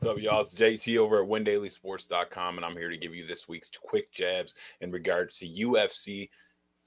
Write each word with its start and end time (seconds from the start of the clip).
What's 0.00 0.16
up, 0.16 0.22
y'all? 0.22 0.40
It's 0.40 0.54
JT 0.54 0.96
over 0.96 1.22
at 1.22 1.28
WinDailySports.com, 1.28 2.56
and 2.56 2.64
I'm 2.64 2.74
here 2.74 2.88
to 2.88 2.96
give 2.96 3.14
you 3.14 3.26
this 3.26 3.46
week's 3.46 3.68
quick 3.68 4.10
jabs 4.10 4.54
in 4.80 4.90
regards 4.90 5.36
to 5.40 5.46
UFC 5.46 6.30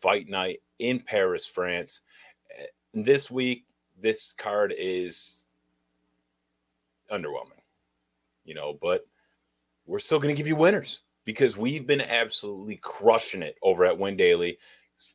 Fight 0.02 0.28
Night 0.28 0.64
in 0.80 1.00
Paris, 1.00 1.46
France. 1.46 2.02
Eh, 2.60 2.66
this 2.96 3.30
week, 3.30 3.66
this 4.02 4.34
card 4.34 4.74
is 4.76 5.46
underwhelming, 7.12 7.62
you 8.46 8.56
know, 8.56 8.80
but 8.82 9.06
we're 9.86 10.00
still 10.00 10.18
going 10.20 10.34
to 10.34 10.38
give 10.38 10.48
you 10.48 10.56
winners 10.56 11.04
because 11.24 11.56
we've 11.56 11.86
been 11.86 12.02
absolutely 12.02 12.78
crushing 12.78 13.44
it 13.44 13.58
over 13.62 13.86
at 13.86 14.00
Win 14.00 14.18
Daily 14.18 14.58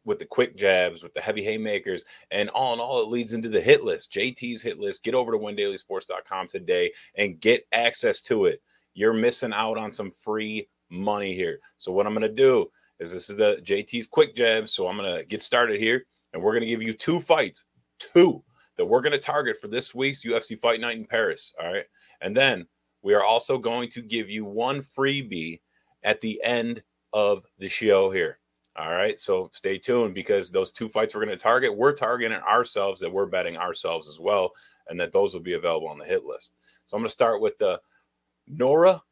with 0.04 0.18
the 0.18 0.26
quick 0.26 0.56
jabs, 0.56 1.02
with 1.02 1.14
the 1.14 1.20
heavy 1.20 1.42
haymakers, 1.42 2.04
and 2.30 2.48
all 2.50 2.74
in 2.74 2.80
all, 2.80 3.00
it 3.00 3.08
leads 3.08 3.32
into 3.32 3.48
the 3.48 3.60
hit 3.60 3.84
list, 3.84 4.12
JT's 4.12 4.62
hit 4.62 4.78
list. 4.78 5.04
Get 5.04 5.14
over 5.14 5.32
to 5.32 5.38
windailysports.com 5.38 6.48
today 6.48 6.92
and 7.16 7.40
get 7.40 7.66
access 7.72 8.20
to 8.22 8.46
it. 8.46 8.62
You're 8.94 9.12
missing 9.12 9.52
out 9.52 9.78
on 9.78 9.90
some 9.90 10.10
free 10.10 10.68
money 10.90 11.34
here. 11.34 11.60
So, 11.76 11.92
what 11.92 12.06
I'm 12.06 12.14
going 12.14 12.22
to 12.22 12.28
do 12.28 12.70
is 12.98 13.12
this 13.12 13.30
is 13.30 13.36
the 13.36 13.60
JT's 13.62 14.06
quick 14.06 14.34
jabs. 14.34 14.72
So, 14.72 14.88
I'm 14.88 14.96
going 14.96 15.16
to 15.16 15.24
get 15.24 15.42
started 15.42 15.80
here, 15.80 16.04
and 16.32 16.42
we're 16.42 16.52
going 16.52 16.64
to 16.64 16.70
give 16.70 16.82
you 16.82 16.92
two 16.92 17.20
fights, 17.20 17.64
two 17.98 18.42
that 18.78 18.86
we're 18.86 19.02
going 19.02 19.12
to 19.12 19.18
target 19.18 19.60
for 19.60 19.68
this 19.68 19.94
week's 19.94 20.24
UFC 20.24 20.58
Fight 20.58 20.80
Night 20.80 20.96
in 20.96 21.04
Paris. 21.04 21.52
All 21.60 21.70
right. 21.70 21.84
And 22.20 22.34
then 22.34 22.66
we 23.02 23.12
are 23.12 23.24
also 23.24 23.58
going 23.58 23.90
to 23.90 24.00
give 24.00 24.30
you 24.30 24.44
one 24.44 24.80
freebie 24.80 25.60
at 26.02 26.20
the 26.20 26.40
end 26.42 26.82
of 27.12 27.44
the 27.58 27.68
show 27.68 28.10
here. 28.10 28.38
All 28.78 28.92
right. 28.92 29.18
So 29.18 29.50
stay 29.52 29.76
tuned 29.76 30.14
because 30.14 30.52
those 30.52 30.70
two 30.70 30.88
fights 30.88 31.14
we're 31.14 31.24
going 31.24 31.36
to 31.36 31.42
target, 31.42 31.76
we're 31.76 31.92
targeting 31.92 32.38
ourselves 32.38 33.00
that 33.00 33.12
we're 33.12 33.26
betting 33.26 33.56
ourselves 33.56 34.08
as 34.08 34.20
well, 34.20 34.52
and 34.88 35.00
that 35.00 35.12
those 35.12 35.34
will 35.34 35.40
be 35.40 35.54
available 35.54 35.88
on 35.88 35.98
the 35.98 36.04
hit 36.04 36.24
list. 36.24 36.54
So 36.86 36.96
I'm 36.96 37.02
going 37.02 37.08
to 37.08 37.12
start 37.12 37.40
with 37.40 37.58
the 37.58 37.80
Nora 38.46 39.02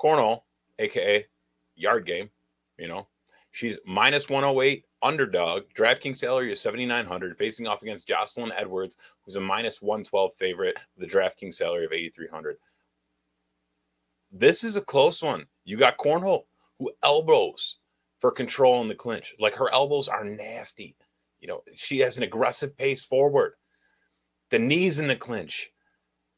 Cornolle, 0.00 0.42
aka 0.78 1.26
Yard 1.74 2.06
Game. 2.06 2.30
You 2.78 2.86
know, 2.86 3.08
she's 3.50 3.76
minus 3.84 4.28
108 4.28 4.84
underdog. 5.02 5.64
DraftKings 5.76 6.16
salary 6.16 6.52
is 6.52 6.60
7,900, 6.60 7.36
facing 7.36 7.66
off 7.66 7.82
against 7.82 8.06
Joselyne 8.06 8.52
Edwards, 8.56 8.96
who's 9.24 9.34
a 9.34 9.40
minus 9.40 9.82
112 9.82 10.32
favorite 10.34 10.76
with 10.96 11.12
a 11.12 11.16
DraftKings 11.16 11.54
salary 11.54 11.84
of 11.84 11.92
8,300. 11.92 12.56
This 14.30 14.62
is 14.62 14.76
a 14.76 14.80
close 14.80 15.22
one. 15.24 15.46
You 15.64 15.76
got 15.76 15.98
Cornhole, 15.98 16.44
who 16.78 16.92
elbows 17.02 17.78
for 18.20 18.30
control 18.30 18.80
in 18.80 18.88
the 18.88 18.94
clinch. 18.94 19.34
Like 19.38 19.54
her 19.56 19.72
elbows 19.72 20.08
are 20.08 20.24
nasty. 20.24 20.96
You 21.40 21.48
know, 21.48 21.62
she 21.74 22.00
has 22.00 22.16
an 22.16 22.22
aggressive 22.22 22.76
pace 22.76 23.04
forward. 23.04 23.54
The 24.50 24.58
knees 24.58 24.98
in 24.98 25.08
the 25.08 25.16
clinch. 25.16 25.70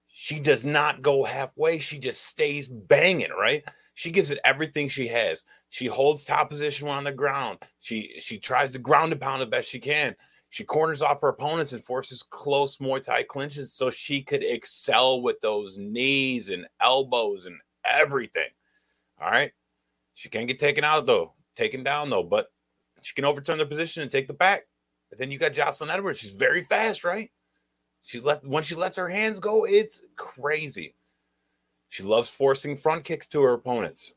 She 0.09 0.41
does 0.41 0.67
not 0.67 1.03
go 1.03 1.25
halfway. 1.25 1.79
She 1.79 1.99
just 1.99 2.25
stays 2.25 2.69
banging, 2.69 3.31
right? 3.31 3.65
She 3.95 4.11
gives 4.11 4.31
it 4.31 4.41
everything 4.45 4.89
she 4.89 5.09
has. 5.09 5.45
She 5.69 5.87
holds 5.87 6.25
top 6.25 6.51
position 6.51 6.89
on 6.89 7.05
the 7.05 7.13
ground. 7.13 7.59
She 7.79 8.15
she 8.19 8.39
tries 8.39 8.73
to 8.73 8.79
ground 8.79 9.13
and 9.13 9.21
pound 9.21 9.41
the 9.41 9.47
best 9.47 9.69
she 9.69 9.79
can. 9.79 10.17
She 10.49 10.65
corners 10.65 11.01
off 11.01 11.21
her 11.21 11.29
opponents 11.29 11.73
and 11.73 11.85
forces 11.85 12.25
close 12.25 12.79
Muay 12.79 13.01
Thai 13.01 13.23
clinches 13.23 13.73
so 13.73 13.89
she 13.89 14.21
could 14.21 14.43
excel 14.43 15.23
with 15.23 15.41
those 15.41 15.79
knees 15.79 16.51
and 16.51 16.67
elbows 16.83 17.47
and 17.47 17.57
everything. 17.85 18.49
All 19.21 19.31
right. 19.31 19.53
She 20.15 20.29
can't 20.29 20.49
get 20.49 20.59
taken 20.59 20.83
out 20.83 21.07
though 21.07 21.35
taken 21.61 21.83
down 21.85 22.09
though, 22.09 22.23
but 22.23 22.51
she 23.03 23.15
can 23.15 23.27
overturn 23.27 23.59
the 23.59 23.67
position 23.67 24.03
and 24.03 24.11
take 24.11 24.27
the 24.27 24.33
back. 24.33 24.67
But 25.11 25.19
then 25.19 25.31
you 25.31 25.39
got 25.39 25.53
Joselyne 25.53 25.91
Edwards. 25.91 26.19
She's 26.19 26.33
very 26.33 26.65
fast, 26.65 27.05
right? 27.05 27.31
She 28.03 28.19
let 28.19 28.45
when 28.47 28.63
she 28.63 28.75
lets 28.75 28.97
her 28.97 29.09
hands 29.09 29.41
go, 29.41 29.65
it's 29.65 30.03
crazy. 30.17 30.95
She 31.91 32.03
loves 32.03 32.31
forcing 32.31 32.77
front 32.77 33.05
kicks 33.05 33.29
to 33.29 33.43
her 33.43 33.53
opponents. 33.53 34.15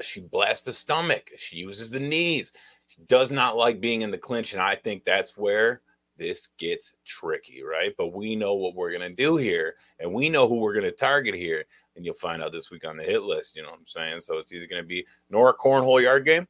She 0.00 0.20
blasts 0.20 0.66
the 0.66 0.72
stomach. 0.72 1.30
She 1.36 1.56
uses 1.56 1.90
the 1.90 2.00
knees. 2.00 2.52
She 2.86 3.02
does 3.08 3.32
not 3.32 3.56
like 3.56 3.80
being 3.80 4.02
in 4.02 4.10
the 4.10 4.18
clinch, 4.18 4.52
and 4.52 4.62
I 4.62 4.76
think 4.76 5.04
that's 5.04 5.36
where 5.36 5.80
this 6.16 6.48
gets 6.58 6.94
tricky, 7.04 7.62
right? 7.62 7.94
But 7.98 8.14
we 8.14 8.36
know 8.36 8.54
what 8.54 8.74
we're 8.74 8.92
gonna 8.92 9.10
do 9.10 9.36
here, 9.36 9.74
and 10.00 10.12
we 10.12 10.28
know 10.28 10.48
who 10.48 10.60
we're 10.60 10.74
gonna 10.74 10.90
target 10.90 11.34
here 11.34 11.64
and 11.96 12.04
you'll 12.04 12.14
find 12.14 12.42
out 12.42 12.52
this 12.52 12.70
week 12.70 12.86
on 12.86 12.96
the 12.96 13.02
hit 13.02 13.22
list. 13.22 13.56
You 13.56 13.62
know 13.62 13.70
what 13.70 13.80
I'm 13.80 13.86
saying? 13.86 14.20
So 14.20 14.36
it's 14.36 14.52
either 14.52 14.66
going 14.66 14.82
to 14.82 14.86
be 14.86 15.06
Nora 15.30 15.54
Cornhole 15.54 16.02
Yard 16.02 16.24
Game 16.24 16.46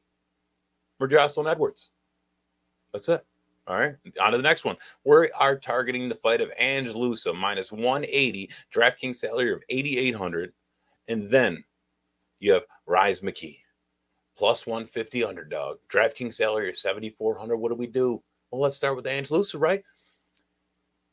or 0.99 1.07
Joselyne 1.07 1.47
Edwards. 1.47 1.91
That's 2.91 3.09
it. 3.09 3.25
All 3.65 3.79
right. 3.79 3.95
On 4.21 4.31
to 4.31 4.37
the 4.37 4.43
next 4.43 4.65
one. 4.65 4.77
We 5.03 5.29
are 5.31 5.57
targeting 5.57 6.07
the 6.07 6.15
fight 6.15 6.41
of 6.41 6.51
Ange 6.57 6.93
Loosa 6.93 7.33
minus 7.33 7.71
180, 7.71 8.49
DraftKings 8.73 9.15
salary 9.15 9.51
of 9.51 9.63
8,800. 9.69 10.53
And 11.07 11.29
then 11.29 11.63
you 12.39 12.53
have 12.53 12.65
Rhys 12.85 13.21
McKee 13.21 13.59
plus 14.37 14.67
150 14.67 15.23
underdog, 15.23 15.77
DraftKings 15.91 16.35
salary 16.35 16.69
of 16.69 16.77
7,400. 16.77 17.57
What 17.57 17.69
do 17.69 17.75
we 17.75 17.87
do? 17.87 18.21
Well, 18.51 18.61
let's 18.61 18.75
start 18.75 18.95
with 18.95 19.07
Ange 19.07 19.31
Loosa, 19.31 19.57
right? 19.57 19.83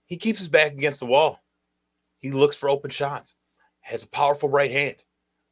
He 0.07 0.17
keeps 0.17 0.39
his 0.39 0.49
back 0.49 0.73
against 0.73 1.01
the 1.01 1.07
wall. 1.07 1.41
He 2.19 2.31
looks 2.31 2.57
for 2.57 2.69
open 2.69 2.91
shots 2.91 3.37
has 3.85 4.03
a 4.03 4.09
powerful 4.09 4.49
right 4.49 4.71
hand. 4.71 4.97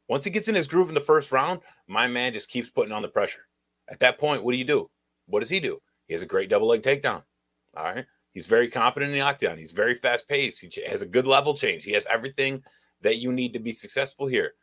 Once 0.09 0.25
he 0.25 0.31
gets 0.31 0.47
in 0.47 0.55
his 0.55 0.67
groove 0.67 0.89
in 0.89 0.95
the 0.95 0.99
first 0.99 1.31
round, 1.31 1.61
my 1.87 2.07
man 2.07 2.33
just 2.33 2.49
keeps 2.49 2.69
putting 2.69 2.91
on 2.91 3.03
the 3.03 3.07
pressure. 3.07 3.47
At 3.87 3.99
that 3.99 4.19
point, 4.19 4.43
what 4.43 4.53
do 4.53 4.57
you 4.57 4.65
do? 4.65 4.89
What 5.27 5.39
does 5.39 5.49
he 5.49 5.59
do? 5.59 5.79
He 6.07 6.13
has 6.13 6.23
a 6.23 6.27
great 6.27 6.49
double 6.49 6.67
leg 6.67 6.81
takedown. 6.81 7.21
All 7.77 7.85
right. 7.85 8.05
He's 8.31 8.47
very 8.47 8.67
confident 8.67 9.11
in 9.11 9.15
the 9.15 9.23
octagon. 9.23 9.59
He's 9.59 9.71
very 9.71 9.93
fast 9.93 10.27
paced. 10.27 10.61
He 10.61 10.81
has 10.87 11.03
a 11.03 11.07
good 11.07 11.27
level 11.27 11.53
change. 11.53 11.83
He 11.83 11.91
has 11.93 12.07
everything 12.09 12.63
that 13.01 13.17
you 13.17 13.31
need 13.31 13.53
to 13.53 13.59
be 13.59 13.71
successful 13.71 14.25
here. 14.25 14.53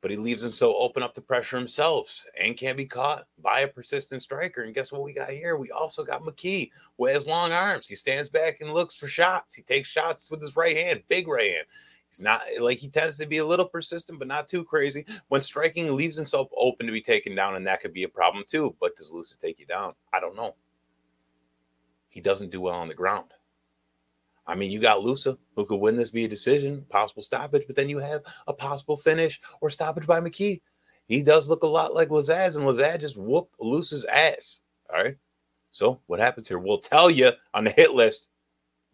But 0.00 0.12
he 0.12 0.16
leaves 0.16 0.42
himself 0.42 0.76
open 0.78 1.02
up 1.02 1.14
to 1.14 1.20
pressure 1.20 1.56
himself 1.56 2.24
and 2.40 2.56
can't 2.56 2.76
be 2.76 2.84
caught 2.84 3.26
by 3.42 3.60
a 3.60 3.68
persistent 3.68 4.22
striker. 4.22 4.62
And 4.62 4.74
guess 4.74 4.92
what 4.92 5.02
we 5.02 5.12
got 5.12 5.30
here? 5.30 5.56
We 5.56 5.72
also 5.72 6.04
got 6.04 6.22
McKee 6.22 6.70
with 6.98 7.14
his 7.14 7.26
long 7.26 7.50
arms. 7.50 7.88
He 7.88 7.96
stands 7.96 8.28
back 8.28 8.58
and 8.60 8.72
looks 8.72 8.96
for 8.96 9.08
shots. 9.08 9.54
He 9.54 9.62
takes 9.62 9.88
shots 9.88 10.30
with 10.30 10.40
his 10.40 10.54
right 10.56 10.76
hand, 10.76 11.02
big 11.08 11.26
right 11.26 11.52
hand. 11.52 11.66
He's 12.10 12.22
not 12.22 12.42
like 12.60 12.78
he 12.78 12.88
tends 12.88 13.18
to 13.18 13.26
be 13.26 13.38
a 13.38 13.44
little 13.44 13.66
persistent, 13.66 14.18
but 14.18 14.28
not 14.28 14.48
too 14.48 14.64
crazy. 14.64 15.04
When 15.28 15.40
striking, 15.40 15.84
he 15.84 15.90
leaves 15.90 16.16
himself 16.16 16.48
open 16.56 16.86
to 16.86 16.92
be 16.92 17.02
taken 17.02 17.34
down, 17.34 17.56
and 17.56 17.66
that 17.66 17.80
could 17.80 17.92
be 17.92 18.04
a 18.04 18.08
problem 18.08 18.44
too. 18.46 18.74
But 18.80 18.96
does 18.96 19.12
Loosa 19.12 19.38
take 19.38 19.58
you 19.58 19.66
down? 19.66 19.94
I 20.12 20.20
don't 20.20 20.36
know. 20.36 20.54
He 22.08 22.20
doesn't 22.20 22.50
do 22.50 22.62
well 22.62 22.76
on 22.76 22.88
the 22.88 22.94
ground. 22.94 23.32
I 24.48 24.54
mean, 24.54 24.72
you 24.72 24.80
got 24.80 25.02
Loosa, 25.02 25.36
who 25.54 25.66
could 25.66 25.76
win 25.76 25.96
this 25.96 26.10
via 26.10 26.26
decision, 26.26 26.84
possible 26.88 27.22
stoppage, 27.22 27.64
but 27.66 27.76
then 27.76 27.90
you 27.90 27.98
have 27.98 28.22
a 28.46 28.52
possible 28.52 28.96
finish 28.96 29.40
or 29.60 29.68
stoppage 29.68 30.06
by 30.06 30.20
McKee. 30.20 30.62
He 31.06 31.22
does 31.22 31.48
look 31.48 31.62
a 31.62 31.66
lot 31.66 31.94
like 31.94 32.08
Lazzez, 32.08 32.56
and 32.56 32.64
Lazzez 32.64 33.00
just 33.00 33.18
whooped 33.18 33.54
Loosa's 33.60 34.06
ass. 34.06 34.62
All 34.90 35.02
right. 35.02 35.16
So 35.70 36.00
what 36.06 36.18
happens 36.18 36.48
here? 36.48 36.58
We'll 36.58 36.78
tell 36.78 37.10
you 37.10 37.32
on 37.52 37.64
the 37.64 37.70
hit 37.70 37.92
list 37.92 38.30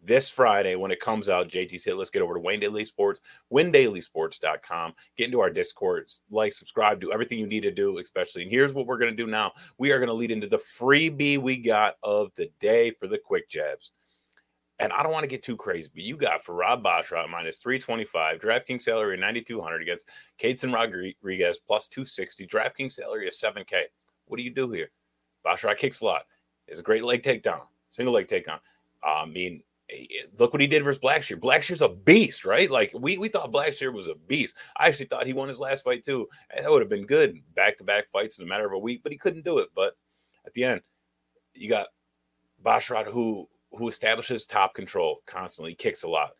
this 0.03 0.29
Friday 0.29 0.75
when 0.75 0.91
it 0.91 0.99
comes 0.99 1.29
out. 1.29 1.47
JT's 1.47 1.85
hit. 1.85 1.95
Let's 1.95 2.09
get 2.09 2.21
over 2.21 2.33
to 2.33 2.39
Win 2.39 2.59
Daily 2.59 2.85
Sports, 2.85 3.21
windailysports.com. 3.51 4.93
Get 5.17 5.25
into 5.25 5.39
our 5.39 5.49
Discord, 5.49 6.11
like, 6.29 6.53
subscribe, 6.53 6.99
do 6.99 7.13
everything 7.13 7.39
you 7.39 7.47
need 7.47 7.63
to 7.63 7.71
do, 7.71 7.97
especially. 7.97 8.43
And 8.43 8.51
here's 8.51 8.73
what 8.73 8.87
we're 8.87 8.97
going 8.97 9.15
to 9.15 9.23
do 9.23 9.29
now. 9.29 9.53
We 9.77 9.91
are 9.91 9.99
going 9.99 10.09
to 10.09 10.13
lead 10.13 10.31
into 10.31 10.47
the 10.47 10.59
freebie 10.79 11.37
we 11.37 11.57
got 11.57 11.95
of 12.03 12.31
the 12.35 12.51
day 12.59 12.91
for 12.91 13.07
the 13.07 13.17
quick 13.17 13.49
jabs. 13.49 13.93
And 14.79 14.91
I 14.91 15.03
don't 15.03 15.11
want 15.13 15.23
to 15.23 15.29
get 15.29 15.41
too 15.41 15.55
crazy, 15.55 15.89
but 15.93 16.03
you 16.03 16.17
got 16.17 16.43
Farid 16.43 16.83
Basharat 16.83 17.29
minus 17.29 17.59
325, 17.59 18.39
DraftKings 18.39 18.81
salary 18.81 19.15
9,200 19.15 19.81
against 19.81 20.09
Kleydson 20.37 20.73
Rodriguez 20.73 21.59
plus 21.59 21.87
260, 21.87 22.45
DraftKings 22.47 22.91
salary 22.91 23.27
is 23.27 23.41
7K. 23.41 23.83
What 24.25 24.35
do 24.37 24.43
you 24.43 24.53
do 24.53 24.69
here? 24.71 24.91
Basharat 25.45 25.77
kicks 25.77 26.01
a 26.01 26.05
lot. 26.05 26.23
It's 26.67 26.81
a 26.81 26.83
great 26.83 27.05
leg 27.05 27.21
takedown, 27.23 27.61
single 27.89 28.13
leg 28.13 28.27
takedown. 28.27 28.59
Uh, 29.05 29.21
I 29.21 29.25
mean, 29.25 29.61
look 30.37 30.51
what 30.51 30.61
he 30.61 30.67
did 30.67 30.83
versus 30.83 31.01
Blackshear. 31.01 31.39
Blackshear's 31.39 31.81
a 31.81 31.89
beast, 31.89 32.43
right? 32.43 32.69
Like 32.69 32.91
we 32.93 33.17
we 33.17 33.27
thought 33.27 33.51
Blackshear 33.51 33.93
was 33.93 34.07
a 34.07 34.15
beast. 34.15 34.57
I 34.77 34.87
actually 34.87 35.05
thought 35.05 35.27
he 35.27 35.33
won 35.33 35.47
his 35.47 35.59
last 35.59 35.83
fight 35.83 36.03
too. 36.03 36.27
And 36.49 36.65
that 36.65 36.71
would 36.71 36.81
have 36.81 36.89
been 36.89 37.05
good, 37.05 37.39
back 37.53 37.77
to 37.77 37.83
back 37.83 38.09
fights 38.11 38.39
in 38.39 38.45
a 38.45 38.47
matter 38.47 38.65
of 38.65 38.73
a 38.73 38.79
week, 38.79 39.01
but 39.03 39.11
he 39.11 39.17
couldn't 39.17 39.45
do 39.45 39.59
it. 39.59 39.69
But 39.75 39.95
at 40.45 40.53
the 40.53 40.63
end, 40.63 40.81
you 41.53 41.69
got 41.69 41.87
Basharat 42.63 43.05
who 43.05 43.47
who 43.77 43.87
establishes 43.87 44.45
top 44.45 44.73
control 44.73 45.21
constantly, 45.25 45.73
kicks 45.73 46.03
a 46.03 46.09
lot, 46.09 46.31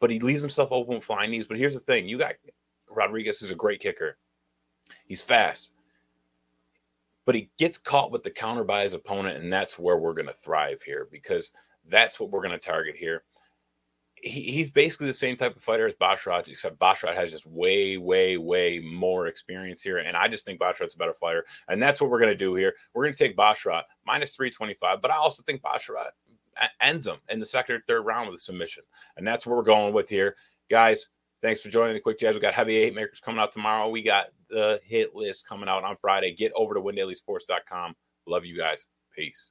but 0.00 0.10
he 0.10 0.20
leaves 0.20 0.40
himself 0.40 0.70
open 0.72 0.96
with 0.96 1.04
flying 1.04 1.30
knees. 1.30 1.46
But 1.46 1.58
here's 1.58 1.74
the 1.74 1.80
thing: 1.80 2.08
you 2.08 2.18
got 2.18 2.34
Rodriguez, 2.90 3.40
who's 3.40 3.50
a 3.50 3.56
great 3.56 3.80
kicker. 3.80 4.18
He's 5.06 5.22
fast, 5.22 5.72
but 7.26 7.34
he 7.34 7.50
gets 7.58 7.76
caught 7.76 8.10
with 8.10 8.22
the 8.22 8.30
counter 8.30 8.64
by 8.64 8.82
his 8.82 8.94
opponent, 8.94 9.42
and 9.42 9.52
that's 9.52 9.78
where 9.78 9.98
we're 9.98 10.14
going 10.14 10.26
to 10.26 10.32
thrive 10.32 10.80
here 10.82 11.08
because 11.10 11.52
that's 11.88 12.18
what 12.18 12.30
we're 12.30 12.42
going 12.42 12.52
to 12.52 12.58
target 12.58 12.96
here. 12.96 13.24
He, 14.14 14.40
he's 14.40 14.70
basically 14.70 15.06
the 15.06 15.14
same 15.14 15.36
type 15.36 15.54
of 15.54 15.62
fighter 15.62 15.86
as 15.86 15.94
Basharat, 15.94 16.48
except 16.48 16.78
Basharat 16.78 17.14
has 17.14 17.30
just 17.30 17.46
way, 17.46 17.98
way, 17.98 18.36
way 18.36 18.80
more 18.80 19.26
experience 19.26 19.82
here. 19.82 19.98
And 19.98 20.16
I 20.16 20.28
just 20.28 20.44
think 20.44 20.58
Basharat's 20.58 20.94
a 20.94 20.98
better 20.98 21.12
fighter. 21.12 21.44
And 21.68 21.80
that's 21.82 22.00
what 22.00 22.10
we're 22.10 22.18
going 22.18 22.32
to 22.32 22.36
do 22.36 22.54
here. 22.54 22.74
We're 22.94 23.04
going 23.04 23.14
to 23.14 23.18
take 23.18 23.36
Basharat 23.36 23.82
minus 24.06 24.34
325, 24.34 25.00
but 25.00 25.10
I 25.10 25.16
also 25.16 25.42
think 25.42 25.62
Basharat 25.62 26.10
ends 26.80 27.06
him 27.06 27.18
in 27.28 27.40
the 27.40 27.46
second 27.46 27.76
or 27.76 27.82
third 27.86 28.02
round 28.02 28.28
with 28.28 28.38
a 28.38 28.42
submission. 28.42 28.84
And 29.16 29.26
that's 29.26 29.46
what 29.46 29.56
we're 29.56 29.62
going 29.62 29.92
with 29.92 30.08
here. 30.08 30.36
Guys, 30.70 31.08
Thanks 31.40 31.60
for 31.60 31.68
joining 31.68 31.94
the 31.94 32.00
Quick 32.00 32.18
Jabs. 32.18 32.34
We 32.34 32.40
got 32.40 32.54
heavy 32.54 32.82
haymakers 32.82 33.20
coming 33.20 33.40
out 33.40 33.52
tomorrow. 33.52 33.88
We 33.88 34.02
got 34.02 34.26
the 34.50 34.80
hit 34.82 35.14
list 35.14 35.46
coming 35.46 35.68
out 35.68 35.84
on 35.84 35.96
Friday. 36.00 36.34
Get 36.34 36.50
over 36.56 36.74
to 36.74 36.80
windailysports.com. 36.80 37.94
Love 38.26 38.44
you 38.44 38.56
guys. 38.56 38.86
Peace. 39.14 39.50